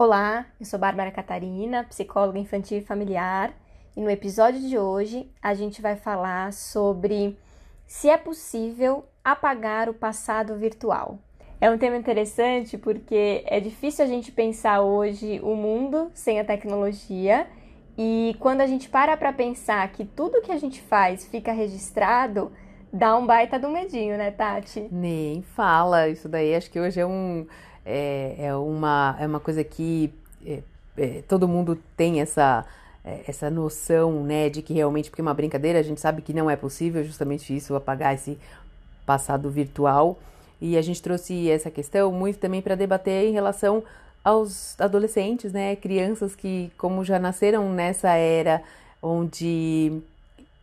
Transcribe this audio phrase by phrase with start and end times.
[0.00, 3.52] Olá, eu sou Bárbara Catarina, psicóloga infantil e familiar,
[3.96, 7.36] e no episódio de hoje a gente vai falar sobre
[7.84, 11.18] se é possível apagar o passado virtual.
[11.60, 16.44] É um tema interessante porque é difícil a gente pensar hoje o mundo sem a
[16.44, 17.48] tecnologia
[17.98, 22.52] e quando a gente para para pensar que tudo que a gente faz fica registrado,
[22.92, 24.86] dá um baita do medinho, né, Tati?
[24.92, 27.48] Nem fala, isso daí acho que hoje é um
[27.88, 30.12] é, é uma é uma coisa que
[30.44, 30.62] é,
[30.96, 32.66] é, todo mundo tem essa
[33.02, 36.34] é, essa noção, né, de que realmente porque é uma brincadeira a gente sabe que
[36.34, 38.38] não é possível justamente isso apagar esse
[39.06, 40.18] passado virtual.
[40.60, 43.82] E a gente trouxe essa questão muito também para debater em relação
[44.24, 48.60] aos adolescentes, né, crianças que, como já nasceram nessa era
[49.00, 50.02] onde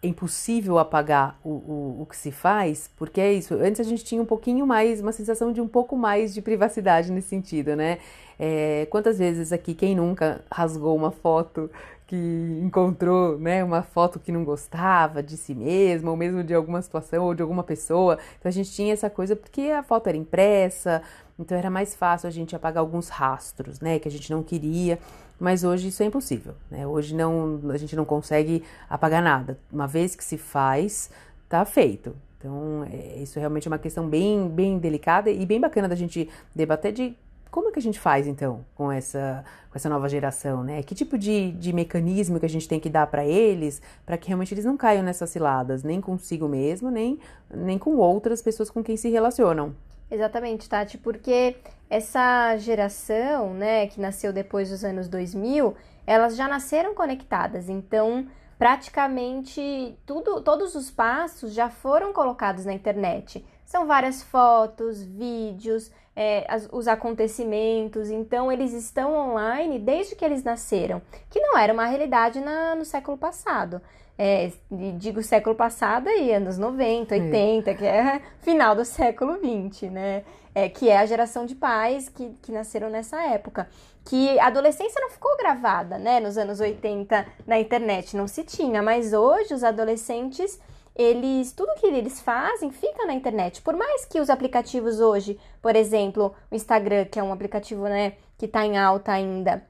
[0.05, 3.55] é impossível apagar o, o, o que se faz, porque é isso.
[3.55, 7.11] Antes a gente tinha um pouquinho mais, uma sensação de um pouco mais de privacidade
[7.11, 7.97] nesse sentido, né?
[8.37, 11.69] É, quantas vezes aqui, quem nunca rasgou uma foto
[12.07, 16.81] que encontrou, né, uma foto que não gostava de si mesmo, ou mesmo de alguma
[16.81, 18.19] situação ou de alguma pessoa.
[18.39, 21.01] Então a gente tinha essa coisa porque a foto era impressa,
[21.39, 24.99] então era mais fácil a gente apagar alguns rastros, né, que a gente não queria.
[25.39, 26.87] Mas hoje isso é impossível, né?
[26.87, 29.59] Hoje não, a gente não consegue apagar nada.
[29.71, 31.09] Uma vez que se faz,
[31.49, 32.15] tá feito.
[32.37, 36.29] Então, é, isso é realmente uma questão bem, bem delicada e bem bacana da gente
[36.53, 37.17] debater de
[37.55, 40.83] como é que a gente faz então com essa, com essa nova geração, né?
[40.83, 44.27] Que tipo de, de mecanismo que a gente tem que dar para eles para que
[44.27, 47.17] realmente eles não caiam nessas ciladas, nem consigo mesmo, nem,
[47.49, 49.73] nem com outras pessoas com quem se relacionam.
[50.09, 51.57] Exatamente, Tati, porque
[51.89, 58.27] essa geração, né, que nasceu depois dos anos 2000, elas já nasceram conectadas, então
[58.57, 63.45] praticamente tudo, todos os passos já foram colocados na internet.
[63.65, 70.43] São várias fotos, vídeos, é, as, os acontecimentos, então eles estão online desde que eles
[70.43, 73.81] nasceram, que não era uma realidade na, no século passado.
[74.17, 74.51] É,
[74.97, 80.23] digo século passado e anos 90, 80, que é final do século 20, né?
[80.53, 83.67] É, que é a geração de pais que, que nasceram nessa época.
[84.05, 86.21] Que a adolescência não ficou gravada, né?
[86.21, 90.59] Nos anos 80 na internet, não se tinha, mas hoje os adolescentes
[90.95, 93.61] eles tudo que eles fazem fica na internet.
[93.61, 98.13] Por mais que os aplicativos hoje, por exemplo, o Instagram, que é um aplicativo, né,
[98.37, 99.61] que está em alta ainda,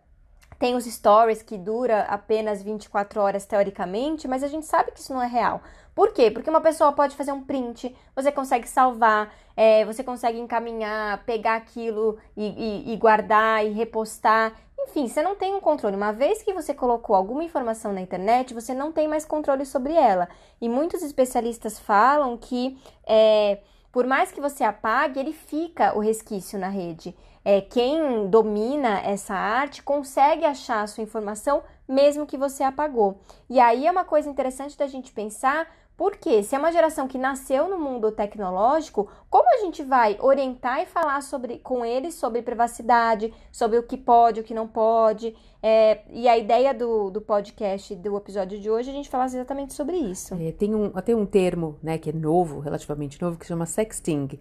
[0.57, 5.13] tem os stories que dura apenas 24 horas teoricamente, mas a gente sabe que isso
[5.13, 5.61] não é real.
[5.93, 6.29] Por quê?
[6.29, 11.55] Porque uma pessoa pode fazer um print, você consegue salvar, é, você consegue encaminhar, pegar
[11.55, 14.53] aquilo e, e, e guardar e repostar.
[14.77, 15.95] Enfim, você não tem um controle.
[15.95, 19.93] Uma vez que você colocou alguma informação na internet, você não tem mais controle sobre
[19.93, 20.27] ela.
[20.59, 22.77] E muitos especialistas falam que,
[23.07, 23.59] é,
[23.95, 27.15] por mais que você apague, ele fica o resquício na rede.
[27.45, 33.21] É, quem domina essa arte consegue achar a sua informação mesmo que você apagou.
[33.49, 35.65] E aí é uma coisa interessante da gente pensar
[35.97, 40.81] porque se é uma geração que nasceu no mundo tecnológico, como a gente vai orientar
[40.81, 45.35] e falar sobre, com eles sobre privacidade, sobre o que pode, o que não pode?
[45.63, 49.73] É, e a ideia do, do podcast, do episódio de hoje, a gente falar exatamente
[49.73, 50.35] sobre isso.
[50.35, 53.65] É, tem um, até um termo né, que é novo, relativamente novo, que se chama
[53.65, 54.37] sexting.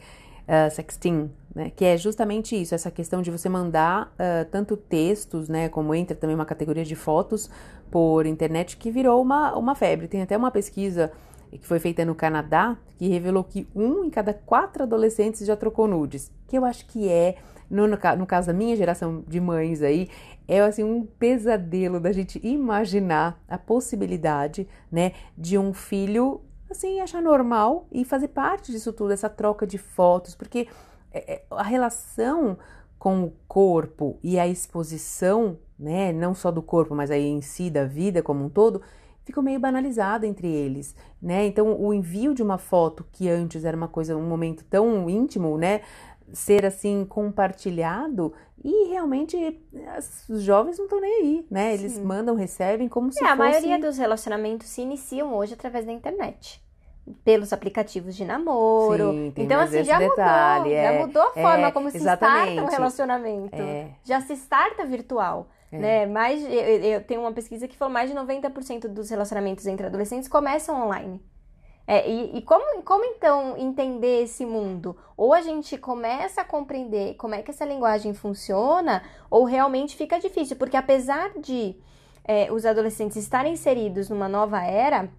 [0.47, 5.49] Uh, sexting, né, que é justamente isso, essa questão de você mandar uh, tanto textos,
[5.49, 7.49] né, como entra também uma categoria de fotos
[7.91, 10.07] por internet que virou uma, uma febre.
[10.07, 11.11] Tem até uma pesquisa
[11.59, 15.87] que foi feita no Canadá, que revelou que um em cada quatro adolescentes já trocou
[15.87, 16.31] nudes.
[16.49, 17.37] Que eu acho que é,
[17.71, 20.09] no, no caso da minha geração de mães aí,
[20.47, 27.23] é assim um pesadelo da gente imaginar a possibilidade, né, de um filho assim achar
[27.23, 30.67] normal e fazer parte disso tudo, essa troca de fotos, porque
[31.13, 32.59] é, é, a relação
[32.99, 37.71] com o corpo e a exposição, né, não só do corpo, mas aí em si
[37.71, 38.83] da vida como um todo,
[39.25, 41.47] ficou meio banalizada entre eles, né?
[41.47, 45.57] Então, o envio de uma foto que antes era uma coisa, um momento tão íntimo,
[45.59, 45.81] né?
[46.33, 48.33] Ser assim compartilhado
[48.63, 49.61] e realmente
[50.29, 51.75] os jovens não estão nem aí, né?
[51.75, 52.03] Eles Sim.
[52.03, 53.31] mandam, recebem como é, se fosse...
[53.31, 56.63] a maioria dos relacionamentos se iniciam hoje através da internet
[57.23, 59.13] pelos aplicativos de namoro.
[59.13, 60.79] Sim, então, assim, já detalhe, mudou.
[60.79, 62.53] É, já mudou a forma é, como se exatamente.
[62.53, 63.57] starta um relacionamento.
[63.57, 63.91] É.
[64.03, 65.49] Já se starta virtual.
[65.75, 65.79] É.
[65.79, 66.07] Né?
[66.07, 70.29] Mais, eu, eu tenho uma pesquisa que falou mais de 90% dos relacionamentos entre adolescentes
[70.29, 71.21] começam online.
[71.87, 74.97] É, e, e como, como então entender esse mundo?
[75.17, 80.19] Ou a gente começa a compreender como é que essa linguagem funciona, ou realmente fica
[80.19, 81.77] difícil, porque apesar de
[82.25, 85.11] é, os adolescentes estarem inseridos numa nova era,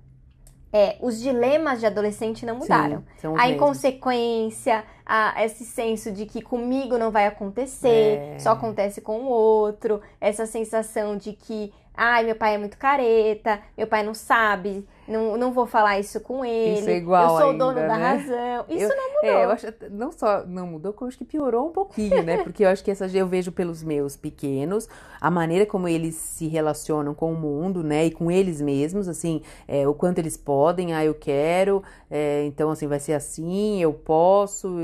[0.76, 3.02] é, os dilemas de adolescente não mudaram.
[3.22, 8.40] Sim, a inconsequência, a, esse senso de que comigo não vai acontecer, é.
[8.40, 13.60] só acontece com o outro, essa sensação de que Ai, meu pai é muito careta,
[13.78, 16.80] meu pai não sabe, não, não vou falar isso com ele.
[16.80, 17.94] Isso é igual Eu sou o dono da né?
[17.94, 18.66] razão.
[18.68, 19.30] Isso eu, não mudou.
[19.30, 22.44] É, eu acho, não só não mudou, como acho que piorou um pouquinho, né?
[22.44, 24.90] Porque eu acho que essa eu vejo pelos meus pequenos,
[25.22, 28.06] a maneira como eles se relacionam com o mundo, né?
[28.06, 32.72] E com eles mesmos, assim, é, o quanto eles podem, ah, eu quero, é, então
[32.72, 34.76] assim, vai ser assim, eu posso.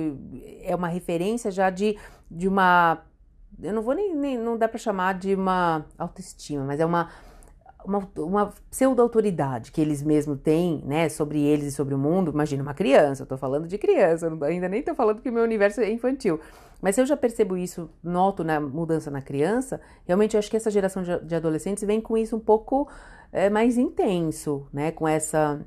[0.64, 1.98] É uma referência já de,
[2.30, 3.02] de uma
[3.62, 7.10] eu não vou nem, nem não dá para chamar de uma autoestima, mas é uma
[7.86, 12.32] uma, uma pseudo-autoridade que eles mesmos têm, né, sobre eles e sobre o mundo.
[12.32, 15.34] Imagina uma criança, eu tô falando de criança, não, ainda nem tô falando que o
[15.34, 16.40] meu universo é infantil.
[16.82, 20.58] Mas se eu já percebo isso, noto na mudança na criança, realmente eu acho que
[20.58, 22.90] essa geração de, de adolescentes vem com isso um pouco
[23.32, 25.62] é, mais intenso, né, com essa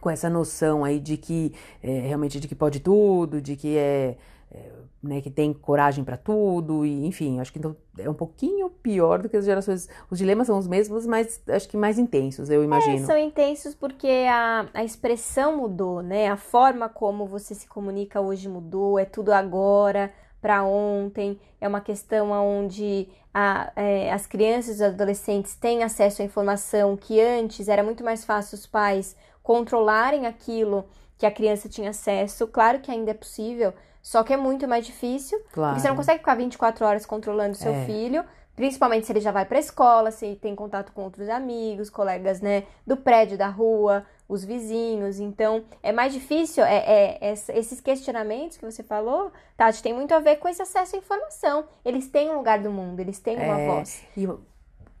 [0.00, 4.16] com essa noção aí de que é, realmente de que pode tudo, de que é
[4.50, 4.70] é,
[5.02, 9.22] né, que tem coragem para tudo, e enfim, acho que então é um pouquinho pior
[9.22, 9.88] do que as gerações.
[10.10, 12.96] Os dilemas são os mesmos, mas acho que mais intensos, eu imagino.
[12.96, 16.28] É, são intensos porque a, a expressão mudou, né?
[16.28, 21.80] A forma como você se comunica hoje mudou, é tudo agora para ontem, é uma
[21.80, 27.68] questão onde a, é, as crianças e os adolescentes têm acesso à informação que antes
[27.68, 30.84] era muito mais fácil os pais controlarem aquilo
[31.16, 32.46] que a criança tinha acesso.
[32.46, 33.72] Claro que ainda é possível,
[34.08, 35.38] só que é muito mais difícil.
[35.52, 35.74] Claro.
[35.74, 37.84] Porque você não consegue ficar 24 horas controlando seu é.
[37.84, 38.24] filho.
[38.56, 42.40] Principalmente se ele já vai para a escola, se tem contato com outros amigos, colegas,
[42.40, 45.20] né, do prédio, da rua, os vizinhos.
[45.20, 46.64] Então, é mais difícil.
[46.64, 50.96] É, é, esses questionamentos que você falou, Tati, tem muito a ver com esse acesso
[50.96, 51.66] à informação.
[51.84, 54.02] Eles têm um lugar do mundo, eles têm uma é, voz.
[54.16, 54.40] E eu,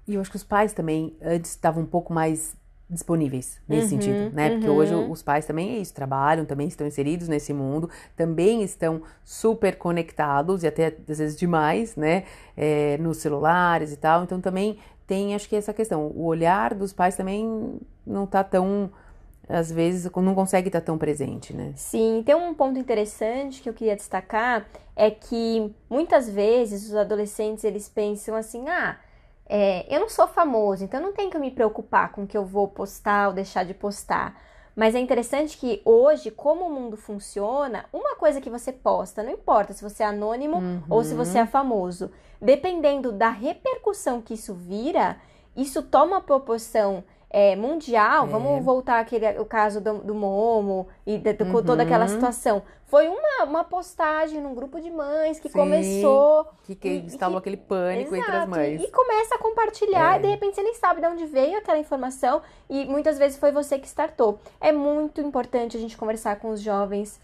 [0.06, 2.57] e eu acho que os pais também antes estavam um pouco mais
[2.90, 4.50] disponíveis nesse uhum, sentido, né?
[4.50, 5.10] Porque hoje uhum.
[5.10, 10.62] os pais também é isso, trabalham, também estão inseridos nesse mundo, também estão super conectados
[10.62, 12.24] e até às vezes demais, né?
[12.56, 14.24] É, nos celulares e tal.
[14.24, 18.90] Então também tem, acho que essa questão, o olhar dos pais também não tá tão
[19.48, 21.72] às vezes não consegue estar tão presente, né?
[21.74, 27.64] Sim, tem um ponto interessante que eu queria destacar é que muitas vezes os adolescentes
[27.64, 28.98] eles pensam assim, ah,
[29.48, 32.44] é, eu não sou famoso, então não tenho que me preocupar com o que eu
[32.44, 34.38] vou postar ou deixar de postar.
[34.76, 39.32] Mas é interessante que hoje, como o mundo funciona, uma coisa que você posta, não
[39.32, 40.82] importa se você é anônimo uhum.
[40.88, 45.16] ou se você é famoso, dependendo da repercussão que isso vira,
[45.56, 48.28] isso toma proporção é, mundial, é.
[48.28, 51.62] vamos voltar aquele o caso do, do Momo e de, uhum.
[51.62, 52.62] toda aquela situação.
[52.86, 56.46] Foi uma, uma postagem num grupo de mães que Sim, começou.
[56.64, 58.82] Que, que instalou aquele pânico exato, entre as mães.
[58.82, 60.18] E começa a compartilhar, é.
[60.18, 63.52] e de repente você nem sabe de onde veio aquela informação, e muitas vezes foi
[63.52, 64.40] você que startou.
[64.58, 67.20] É muito importante a gente conversar com os jovens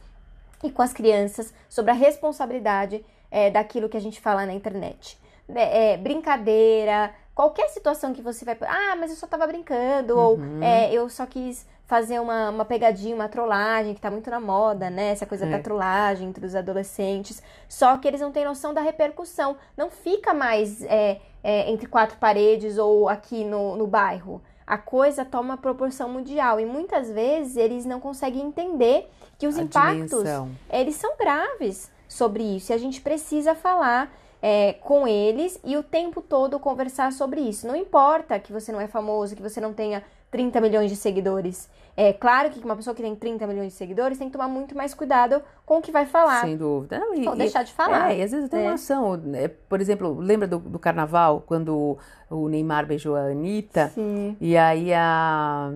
[0.63, 5.19] e com as crianças sobre a responsabilidade é, daquilo que a gente fala na internet.
[5.49, 8.57] É, é brincadeira, qualquer situação que você vai.
[8.63, 10.59] Ah, mas eu só tava brincando, uhum.
[10.59, 14.41] ou é, eu só quis fazer uma, uma pegadinha, uma trollagem, que tá muito na
[14.41, 15.11] moda, né?
[15.11, 15.51] Essa coisa é.
[15.51, 17.43] da trollagem entre os adolescentes.
[17.69, 19.57] Só que eles não têm noção da repercussão.
[19.77, 24.41] Não fica mais é, é, entre quatro paredes ou aqui no, no bairro.
[24.67, 29.63] A coisa toma proporção mundial e muitas vezes eles não conseguem entender que os a
[29.63, 30.51] impactos dimensão.
[30.71, 32.73] eles são graves sobre isso.
[32.73, 34.11] E a gente precisa falar
[34.47, 37.67] é, com eles e o tempo todo conversar sobre isso.
[37.67, 41.67] Não importa que você não é famoso, que você não tenha 30 milhões de seguidores.
[41.97, 44.77] É claro que uma pessoa que tem 30 milhões de seguidores tem que tomar muito
[44.77, 46.43] mais cuidado com o que vai falar.
[46.43, 46.99] Sem dúvida.
[46.99, 48.13] Não, e, Ou deixar de falar.
[48.13, 48.63] É, e às vezes tem é.
[48.65, 49.17] uma ação.
[49.17, 49.49] Né?
[49.49, 51.97] Por exemplo, lembra do, do carnaval, quando
[52.29, 53.93] o Neymar beijou a Anitta?
[53.95, 54.37] Sim.
[54.39, 55.73] E aí a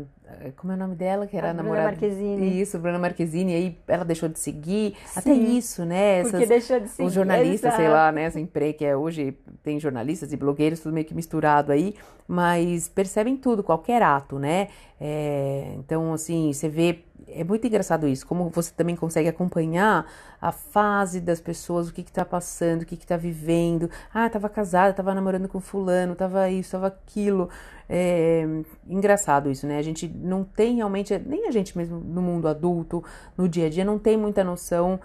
[0.56, 1.26] como é o nome dela?
[1.26, 1.90] Que era a, a namorada.
[1.90, 2.60] Bruna Marquezine.
[2.60, 3.54] Isso, Bruna Marquezine.
[3.54, 4.94] Aí ela deixou de seguir.
[5.06, 6.18] Sim, Até isso, né?
[6.18, 7.08] Essas, porque deixou de seguir.
[7.08, 8.22] Os jornalistas, sei lá, né?
[8.24, 11.94] Essa empresa que é hoje tem jornalistas e blogueiros, tudo meio que misturado aí.
[12.26, 14.68] Mas percebem tudo, qualquer ato, né?
[15.00, 17.04] É, então, assim, você vê.
[17.30, 22.02] É muito engraçado isso, como você também consegue acompanhar a fase das pessoas, o que
[22.02, 23.90] que tá passando, o que que tá vivendo.
[24.14, 27.50] Ah, tava casada, tava namorando com fulano, tava isso, tava aquilo.
[27.88, 28.46] É
[28.86, 29.78] engraçado isso, né?
[29.78, 33.04] A gente não tem realmente, nem a gente mesmo no mundo adulto,
[33.36, 34.98] no dia a dia, não tem muita noção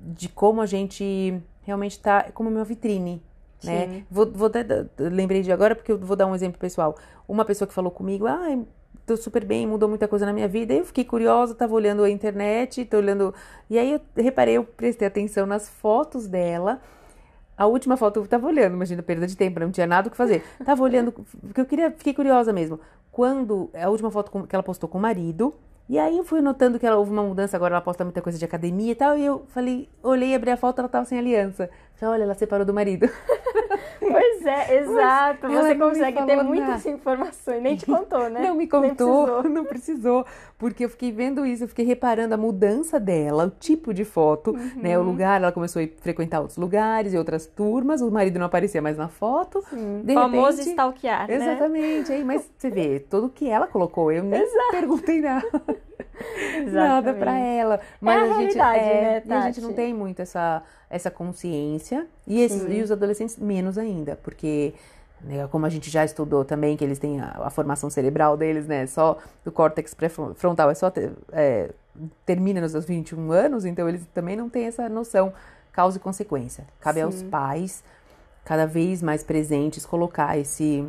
[0.00, 3.22] de como a gente realmente tá como uma vitrine,
[3.62, 4.04] né?
[4.10, 4.64] Vou, vou dar,
[4.98, 6.96] lembrei de agora porque eu vou dar um exemplo pessoal.
[7.28, 8.56] Uma pessoa que falou comigo, ah,
[9.06, 10.74] tô super bem, mudou muita coisa na minha vida.
[10.74, 13.32] Eu fiquei curiosa, tava olhando a internet, tô olhando.
[13.70, 16.80] E aí eu reparei, eu prestei atenção nas fotos dela.
[17.56, 20.16] A última foto eu tava olhando, imagina, perda de tempo, não tinha nada o que
[20.16, 20.44] fazer.
[20.62, 22.78] Tava olhando, porque eu queria, fiquei curiosa mesmo.
[23.10, 25.54] Quando a última foto que ela postou com o marido,
[25.88, 28.38] e aí eu fui notando que ela houve uma mudança, agora ela posta muita coisa
[28.38, 31.70] de academia e tal, e eu falei, olhei, abri a foto, ela tava sem aliança.
[31.94, 33.08] Falei, olha, ela separou do marido.
[33.98, 35.48] Pois é, exato.
[35.48, 37.62] Você consegue ter muitas informações.
[37.62, 38.40] Nem te contou, né?
[38.40, 39.42] Não me contou, precisou.
[39.44, 40.26] não precisou.
[40.58, 44.52] Porque eu fiquei vendo isso, eu fiquei reparando a mudança dela, o tipo de foto,
[44.52, 44.70] uhum.
[44.76, 44.98] né?
[44.98, 48.80] O lugar, ela começou a frequentar outros lugares e outras turmas, o marido não aparecia
[48.80, 49.62] mais na foto.
[49.68, 50.02] Sim.
[50.04, 51.34] De Famoso repente, stalkear, né?
[51.34, 52.12] Exatamente.
[52.12, 54.70] Aí, mas você vê, tudo que ela colocou, eu nem Exato.
[54.70, 55.46] perguntei nada.
[56.72, 57.80] nada para ela.
[58.00, 61.10] Mas é a, a gente, é, né, e a gente não tem muito essa, essa
[61.10, 62.06] consciência.
[62.26, 64.74] E, esses, e os adolescentes menos ainda, porque
[65.20, 68.66] né, como a gente já estudou também, que eles têm a, a formação cerebral deles,
[68.66, 68.86] né?
[68.86, 70.92] Só o córtex pré-frontal é só
[71.32, 71.70] é,
[72.24, 75.32] termina nos 21 anos, então eles também não têm essa noção
[75.72, 76.66] causa e consequência.
[76.80, 77.04] Cabe Sim.
[77.04, 77.84] aos pais,
[78.44, 80.86] cada vez mais presentes, colocar esse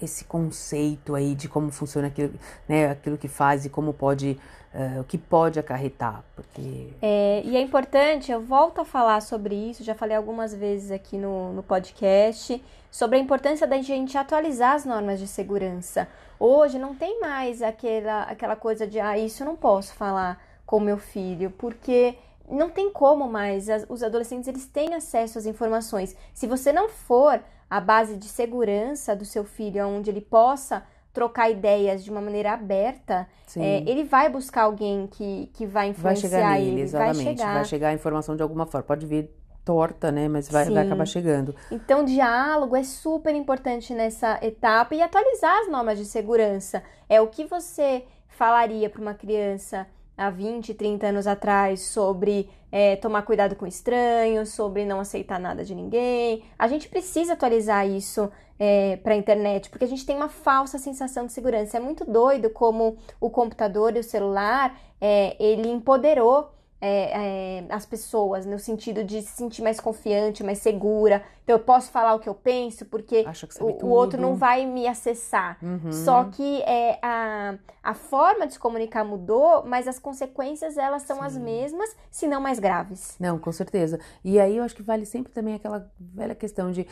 [0.00, 2.34] esse conceito aí de como funciona aquilo,
[2.68, 4.38] né, aquilo que faz e como pode,
[4.74, 6.88] uh, o que pode acarretar, porque...
[7.00, 11.16] É, e é importante, eu volto a falar sobre isso, já falei algumas vezes aqui
[11.16, 16.08] no, no podcast, sobre a importância da gente atualizar as normas de segurança.
[16.38, 20.80] Hoje não tem mais aquela, aquela coisa de, ah, isso eu não posso falar com
[20.80, 22.16] meu filho, porque
[22.48, 26.16] não tem como mais, os adolescentes eles têm acesso às informações.
[26.32, 31.50] Se você não for a base de segurança do seu filho, onde ele possa trocar
[31.50, 33.26] ideias de uma maneira aberta,
[33.56, 36.80] é, ele vai buscar alguém que, que vai influenciar vai chegar nele, ele.
[36.82, 37.24] Exatamente.
[37.24, 37.54] Vai chegar.
[37.54, 38.86] vai chegar a informação de alguma forma.
[38.86, 39.30] Pode vir
[39.64, 40.28] torta, né?
[40.28, 41.54] Mas vai, vai acabar chegando.
[41.70, 46.82] Então, diálogo é super importante nessa etapa e atualizar as normas de segurança.
[47.08, 49.86] É o que você falaria para uma criança
[50.16, 55.64] há 20, 30 anos atrás sobre é, tomar cuidado com estranhos, sobre não aceitar nada
[55.64, 56.44] de ninguém.
[56.58, 60.78] A gente precisa atualizar isso é, para a internet, porque a gente tem uma falsa
[60.78, 61.76] sensação de segurança.
[61.76, 66.50] É muito doido como o computador e o celular é, ele empoderou
[66.86, 71.22] é, é, as pessoas, no sentido de se sentir mais confiante, mais segura.
[71.42, 73.24] Então eu posso falar o que eu penso, porque
[73.60, 75.58] o, o, outro não vai me acessar.
[75.62, 75.92] Uhum.
[75.92, 81.18] Só que é, a, a forma de se comunicar mudou, mas as consequências elas são
[81.18, 81.24] Sim.
[81.24, 83.16] as mesmas, se não mais graves.
[83.18, 83.98] Não, com certeza.
[84.24, 86.86] E aí eu acho que vale sempre também aquela velha questão de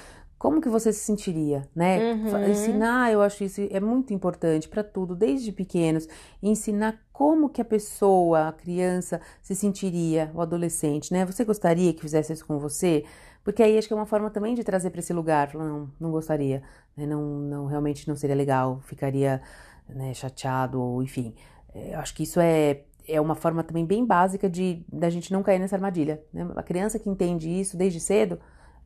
[0.45, 2.13] como que você se sentiria, né?
[2.13, 2.51] Uhum.
[2.51, 6.07] Ensinar, eu acho isso é muito importante para tudo, desde pequenos,
[6.43, 11.25] ensinar como que a pessoa, a criança se sentiria, o adolescente, né?
[11.25, 13.07] Você gostaria que fizesse isso com você?
[13.43, 16.11] Porque aí acho que é uma forma também de trazer para esse lugar, não, não
[16.11, 16.63] gostaria,
[16.95, 17.07] né?
[17.07, 19.41] não, não realmente não seria legal, ficaria
[19.89, 21.35] né, chateado ou enfim.
[21.75, 25.33] É, eu acho que isso é é uma forma também bem básica de da gente
[25.33, 26.23] não cair nessa armadilha.
[26.31, 26.47] Né?
[26.55, 28.39] A criança que entende isso desde cedo,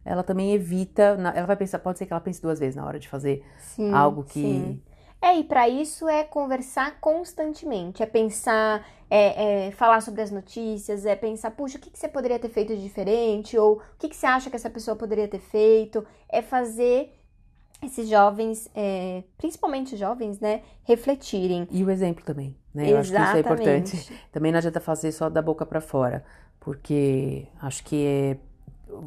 [0.05, 2.99] ela também evita, ela vai pensar, pode ser que ela pense duas vezes na hora
[2.99, 4.41] de fazer sim, algo que.
[4.41, 4.83] Sim.
[5.21, 11.05] É, e para isso é conversar constantemente, é pensar, é, é, falar sobre as notícias,
[11.05, 14.09] é pensar, puxa, o que, que você poderia ter feito de diferente, ou o que,
[14.09, 17.19] que você acha que essa pessoa poderia ter feito, é fazer
[17.83, 21.67] esses jovens, é, principalmente jovens, né, refletirem.
[21.71, 22.91] E o exemplo também, né?
[22.91, 23.01] Eu Exatamente.
[23.01, 24.23] acho que isso é importante.
[24.33, 26.25] Também não adianta fazer só da boca para fora,
[26.61, 28.37] porque acho que é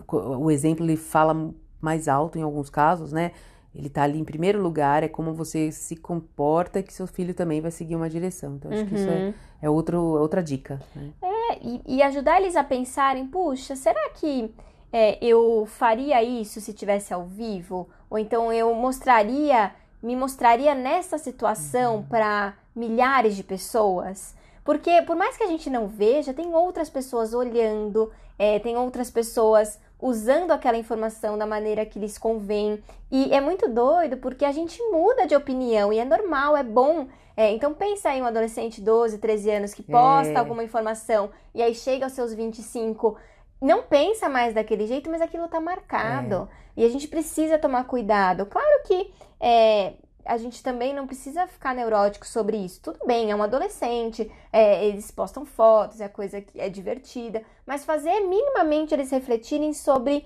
[0.07, 3.31] o exemplo ele fala mais alto em alguns casos, né?
[3.73, 7.61] Ele tá ali em primeiro lugar, é como você se comporta que seu filho também
[7.61, 8.55] vai seguir uma direção.
[8.55, 8.87] Então, acho uhum.
[8.87, 9.33] que isso é, uhum.
[9.61, 10.81] é outro, outra dica.
[10.93, 11.09] Né?
[11.21, 14.53] É, e, e, ajudar eles a pensarem, puxa, será que
[14.91, 17.87] é, eu faria isso se tivesse ao vivo?
[18.09, 19.71] Ou então eu mostraria,
[20.03, 22.03] me mostraria nessa situação uhum.
[22.03, 24.35] para milhares de pessoas?
[24.63, 29.09] Porque por mais que a gente não veja, tem outras pessoas olhando, é, tem outras
[29.09, 32.81] pessoas usando aquela informação da maneira que lhes convém.
[33.11, 37.07] E é muito doido porque a gente muda de opinião e é normal, é bom.
[37.37, 40.37] É, então pensa aí um adolescente de 12, 13 anos que posta é.
[40.37, 43.17] alguma informação e aí chega aos seus 25,
[43.61, 46.49] não pensa mais daquele jeito, mas aquilo tá marcado.
[46.77, 46.81] É.
[46.81, 48.45] E a gente precisa tomar cuidado.
[48.45, 49.93] Claro que é,
[50.25, 52.81] a gente também não precisa ficar neurótico sobre isso.
[52.81, 57.85] Tudo bem, é um adolescente, é, eles postam fotos, é coisa que é divertida, mas
[57.85, 60.25] fazer minimamente eles refletirem sobre.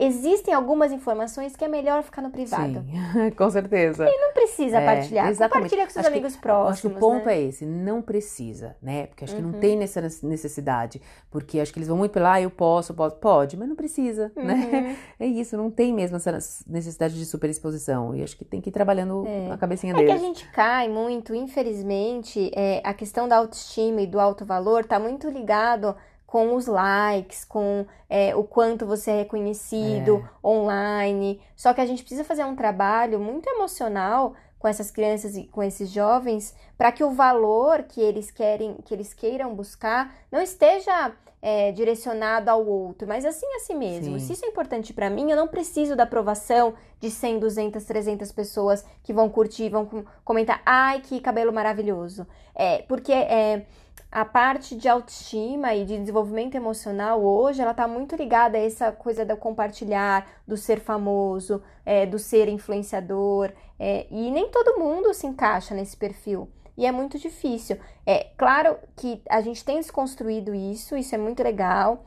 [0.00, 2.82] Existem algumas informações que é melhor ficar no privado.
[3.12, 4.08] Sim, com certeza.
[4.08, 5.28] E não precisa É, partilhar.
[5.28, 5.52] exatamente.
[5.70, 6.72] Compartilha com seus Acho que- amigos Eu próximos.
[6.72, 7.34] acho que o ponto né?
[7.36, 9.06] é esse, não precisa, né?
[9.06, 9.60] Porque acho que não Uhum.
[9.60, 11.00] tem essa necessidade.
[11.30, 13.16] Porque acho que eles vão muito pela, ah, eu posso, posso.
[13.16, 14.54] Pode, mas não precisa, né?
[14.72, 14.96] Uhum.
[15.20, 16.32] É isso, não tem mesmo essa
[16.66, 18.14] necessidade de superexposição.
[18.14, 19.50] E acho que tem que ir trabalhando É.
[19.52, 20.20] a cabecinha É que a deles.
[20.22, 25.28] gente cai muito, infelizmente, é, a questão da autoestima e do alto valor tá muito
[25.28, 25.94] ligado
[26.26, 31.40] com os likes, com é, o quanto você é reconhecido online.
[31.54, 35.62] Só que a gente precisa fazer um trabalho muito emocional com essas crianças e com
[35.62, 41.12] esses jovens para que o valor que eles querem, que eles queiram buscar, não esteja
[41.40, 44.18] é, direcionado ao outro, mas assim a si mesmo.
[44.18, 44.26] Sim.
[44.26, 48.32] Se isso é importante para mim, eu não preciso da aprovação de 100, 200, 300
[48.32, 52.26] pessoas que vão curtir, vão com- comentar, ai, que cabelo maravilhoso.
[52.54, 53.66] É, porque é,
[54.10, 58.90] a parte de autoestima e de desenvolvimento emocional hoje, ela tá muito ligada a essa
[58.90, 65.12] coisa do compartilhar, do ser famoso, é, do ser influenciador, é, e nem todo mundo
[65.12, 66.48] se encaixa nesse perfil.
[66.76, 67.78] E é muito difícil.
[68.04, 72.04] É claro que a gente tem desconstruído isso, isso é muito legal,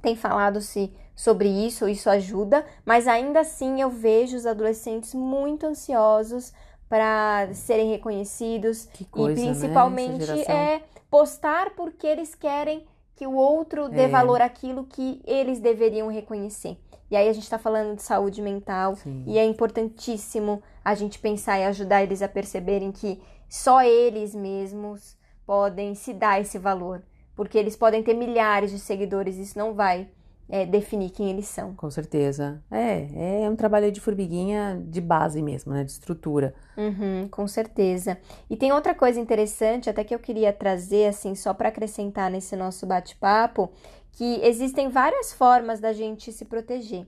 [0.00, 6.52] tem falado-se sobre isso, isso ajuda, mas ainda assim eu vejo os adolescentes muito ansiosos
[6.88, 10.54] para serem reconhecidos Que coisa, e né, principalmente essa geração.
[10.56, 12.86] é postar porque eles querem
[13.16, 14.08] que o outro dê É.
[14.08, 16.78] valor àquilo que eles deveriam reconhecer.
[17.10, 19.24] E aí a gente está falando de saúde mental Sim.
[19.26, 25.16] e é importantíssimo a gente pensar e ajudar eles a perceberem que só eles mesmos
[25.46, 27.02] podem se dar esse valor,
[27.34, 30.08] porque eles podem ter milhares de seguidores, isso não vai
[30.48, 31.74] é, definir quem eles são.
[31.74, 32.62] Com certeza.
[32.70, 35.84] É, é um trabalho de formiguinha de base mesmo, né?
[35.84, 36.54] De estrutura.
[36.76, 38.18] Uhum, com certeza.
[38.48, 42.56] E tem outra coisa interessante, até que eu queria trazer, assim, só para acrescentar nesse
[42.56, 43.70] nosso bate-papo,
[44.18, 47.06] que existem várias formas da gente se proteger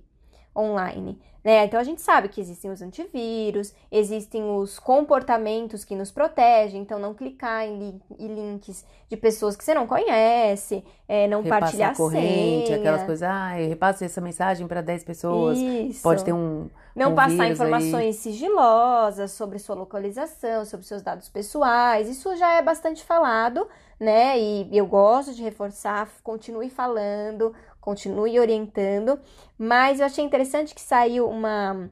[0.57, 1.64] online, né?
[1.64, 6.99] Então a gente sabe que existem os antivírus, existem os comportamentos que nos protegem, então
[6.99, 11.90] não clicar em, li- em links de pessoas que você não conhece, é, não partilhar
[11.90, 12.79] Repassar corrente, senha.
[12.79, 13.29] aquelas coisas.
[13.29, 15.59] Ah, eu repasso essa mensagem para 10 pessoas.
[15.59, 16.02] Isso.
[16.02, 16.69] Pode ter um.
[16.95, 17.52] Não um passar vírus aí.
[17.52, 22.09] informações sigilosas sobre sua localização, sobre seus dados pessoais.
[22.09, 23.67] Isso já é bastante falado,
[24.00, 24.41] né?
[24.41, 29.21] E eu gosto de reforçar, continue falando, continue orientando.
[29.58, 31.91] Mas eu achei interessante que saiu uma,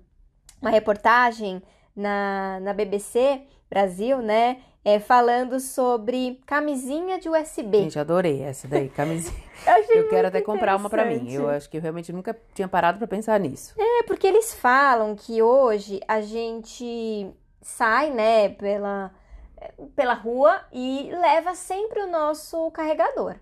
[0.60, 1.62] uma reportagem
[1.94, 4.62] na, na BBC Brasil, né?
[4.84, 7.82] É, falando sobre camisinha de USB.
[7.82, 9.36] Gente, adorei essa daí, camisinha.
[9.66, 11.30] eu Eu quero até comprar uma pra mim.
[11.30, 13.74] Eu acho que eu realmente nunca tinha parado pra pensar nisso.
[13.78, 17.28] É porque eles falam que hoje a gente
[17.60, 19.12] sai, né, pela,
[19.94, 23.36] pela rua e leva sempre o nosso carregador.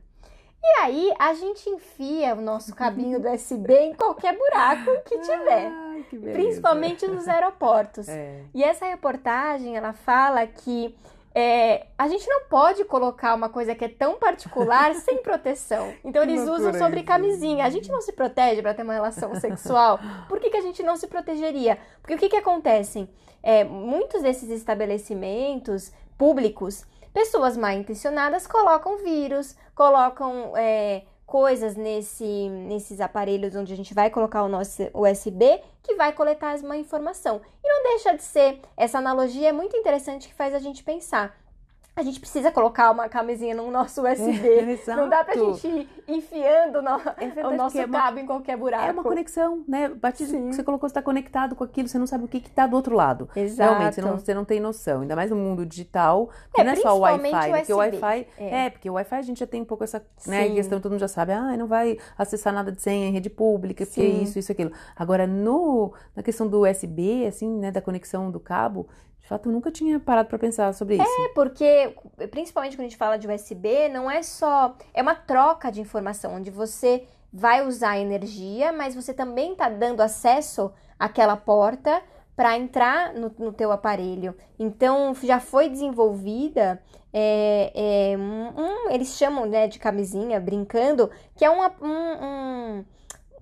[0.63, 5.71] E aí a gente enfia o nosso cabinho do USB em qualquer buraco que tiver,
[5.71, 8.09] Ai, que principalmente nos aeroportos.
[8.17, 8.43] É.
[8.55, 10.97] E essa reportagem, ela fala que
[11.35, 15.93] é, a gente não pode colocar uma coisa que é tão particular sem proteção.
[16.03, 17.67] Então eles usam sobre camisinha.
[17.67, 20.01] A gente não se protege para ter uma relação sexual.
[20.29, 21.79] Por que, que a gente não se protegeria?
[22.01, 23.07] Porque o que, que acontece?
[23.43, 33.01] É, muitos desses estabelecimentos públicos, pessoas mal intencionadas colocam vírus, colocam é, coisas nesse, nesses
[33.01, 37.41] aparelhos onde a gente vai colocar o nosso USB que vai coletar uma informação.
[37.63, 41.37] E não deixa de ser, essa analogia é muito interessante que faz a gente pensar.
[41.99, 44.47] A gente precisa colocar uma camisinha no nosso USB.
[44.47, 48.19] É, Não dá pra gente ir enfiando no- É verdade, o nosso é uma- cabo
[48.19, 48.85] em qualquer buraco.
[48.87, 49.89] É uma conexão, né?
[49.89, 52.67] Batismo que você colocou, você está conectado com aquilo, você não sabe o que está
[52.67, 53.31] do outro lado.
[53.35, 53.71] Exato.
[53.73, 55.01] Realmente, você não, você não tem noção.
[55.01, 57.59] Ainda mais no mundo digital, que É, não é só o Wi-Fi, né?
[57.61, 57.77] Porque o.
[57.79, 58.27] Wi-Fi.
[58.39, 58.67] É.
[58.67, 58.71] É.
[58.71, 61.09] porque o Wi-Fi a gente já tem um pouco essa né, questão, todo mundo já
[61.09, 64.23] sabe, ah, não vai acessar nada de senha em rede pública, porque Sim.
[64.23, 64.71] isso, isso, aquilo.
[64.95, 68.87] Agora, no, na questão do USB, assim, né, da conexão do cabo,
[69.27, 71.05] de fato, eu nunca tinha parado para pensar sobre isso.
[71.25, 71.97] É porque,
[72.31, 74.77] principalmente quando a gente fala de USB, não é só.
[74.95, 80.01] É uma troca de informação, onde você vai usar energia, mas você também está dando
[80.01, 82.01] acesso àquela porta
[82.37, 84.33] para entrar no, no teu aparelho.
[84.61, 86.81] Então, já foi desenvolvida.
[87.19, 92.85] é, é, um, um- eles chamam né, de camisinha, brincando, que é uma- um, um,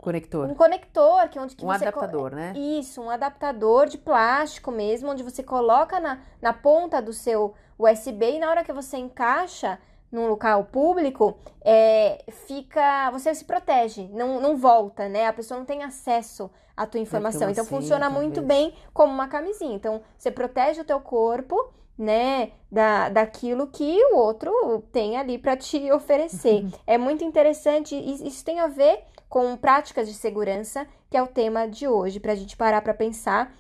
[0.05, 0.47] Conector.
[0.51, 2.53] um conector, que é onde que Um você co- adaptador, né?
[2.55, 8.33] Isso, um adaptador de plástico mesmo, onde você coloca na, na ponta do seu USB
[8.37, 9.79] e na hora que você encaixa
[10.13, 13.11] num local público, é, fica.
[13.11, 15.27] Você se protege, não, não volta, né?
[15.27, 17.41] A pessoa não tem acesso à tua informação.
[17.43, 18.47] uma Então senha, funciona muito talvez.
[18.47, 19.75] bem como uma camisinha.
[19.75, 21.57] Então você protege o teu corpo,
[21.99, 22.53] né?
[22.71, 26.65] Da, daquilo que o outro tem ali para te oferecer.
[26.87, 29.03] é muito interessante, isso tem a ver
[29.35, 32.95] com práticas de segurança, que é o tema de hoje, para a gente parar para
[32.95, 33.53] pensar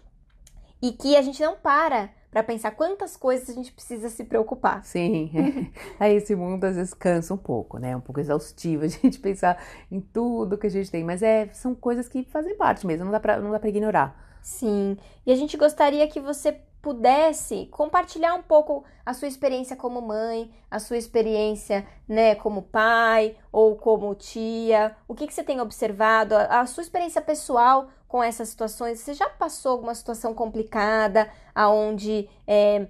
[0.80, 4.84] e que a gente não para para pensar quantas coisas a gente precisa se preocupar.
[4.84, 5.32] Sim,
[5.98, 7.96] aí esse mundo às vezes cansa um pouco, né?
[7.96, 9.60] Um pouco exaustivo a gente pensar
[9.90, 13.10] em tudo que a gente tem, mas é, são coisas que fazem parte mesmo, não
[13.10, 14.38] dá pra, não dá pra ignorar.
[14.42, 20.02] Sim, e a gente gostaria que você pudesse compartilhar um pouco a sua experiência como
[20.02, 25.62] mãe, a sua experiência, né, como pai ou como tia, o que, que você tem
[25.62, 29.00] observado, a, a sua experiência pessoal com essas situações.
[29.00, 32.86] Você já passou alguma situação complicada, aonde é,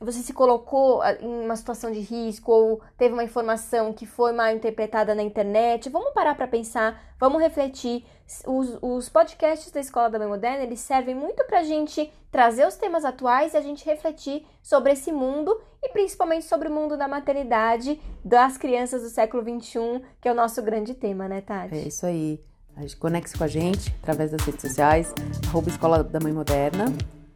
[0.00, 4.32] você se colocou ah, em uma situação de risco ou teve uma informação que foi
[4.32, 5.90] mal interpretada na internet.
[5.90, 8.06] Vamos parar para pensar, vamos refletir.
[8.46, 12.66] Os, os, podcasts da Escola da Mãe Moderna, eles servem muito para a gente trazer
[12.66, 16.96] os temas atuais e a gente refletir sobre esse mundo e principalmente sobre o mundo
[16.96, 21.74] da maternidade das crianças do século XXI, que é o nosso grande tema, né, Tati?
[21.74, 22.42] É isso aí.
[22.76, 25.12] A gente conecte com a gente através das redes sociais,
[25.48, 26.86] arroba Escola da Mãe Moderna.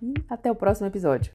[0.00, 1.31] E até o próximo episódio.